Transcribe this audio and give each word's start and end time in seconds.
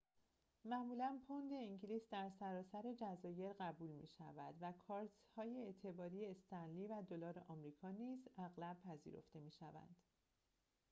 معمولاً 0.65 1.19
پوند 1.27 1.53
انگلیس 1.53 2.03
در 2.11 2.29
سراسر 2.29 2.93
جزایر 2.93 3.53
قبول 3.59 3.91
می‌شود 3.91 4.55
و 4.61 4.71
کارت‌های 4.87 5.63
اعتباری 5.65 6.31
استنلی 6.31 6.87
و 6.87 7.01
دلار 7.01 7.43
آمریکا 7.47 7.91
نیز 7.91 8.27
اغلب 8.37 8.81
پذیرفته 8.81 9.39
می‌شوند 9.39 9.95